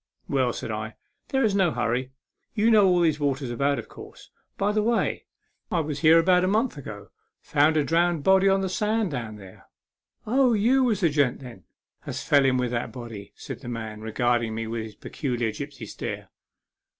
[0.27, 0.95] "Well," said I,"
[1.29, 2.11] there is no hurry.
[2.55, 4.31] You know all about these waters, of course?
[4.57, 5.25] By the way,
[5.67, 7.51] when I was here a month ago I 68 A MEMORABLE SWIM.
[7.51, 9.67] found a drowned body on the sands down there.""
[10.25, 11.65] Oh, was you the gent, then,
[12.07, 15.85] as fell in with that body?" said the man, regarding me with his peculiar gipsy
[15.85, 16.29] stare.